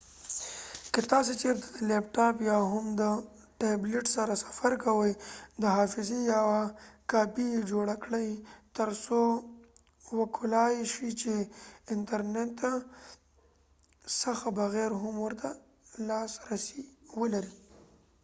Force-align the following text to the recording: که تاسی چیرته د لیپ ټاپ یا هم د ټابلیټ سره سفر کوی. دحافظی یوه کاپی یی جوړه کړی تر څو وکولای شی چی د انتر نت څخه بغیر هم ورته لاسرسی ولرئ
که 0.93 0.99
تاسی 1.11 1.33
چیرته 1.41 1.67
د 1.73 1.77
لیپ 1.89 2.05
ټاپ 2.15 2.35
یا 2.49 2.57
هم 2.73 2.85
د 3.01 3.03
ټابلیټ 3.59 4.05
سره 4.15 4.33
سفر 4.45 4.71
کوی. 4.85 5.11
دحافظی 5.63 6.19
یوه 6.35 6.61
کاپی 7.11 7.45
یی 7.53 7.61
جوړه 7.71 7.95
کړی 8.03 8.29
تر 8.77 8.89
څو 9.05 9.19
وکولای 10.19 10.75
شی 10.93 11.09
چی 11.21 11.35
د 11.85 11.87
انتر 11.95 12.21
نت 12.33 12.55
څخه 14.21 14.47
بغیر 14.59 14.91
هم 15.01 15.15
ورته 15.25 15.47
لاسرسی 16.07 16.81
ولرئ 17.19 17.53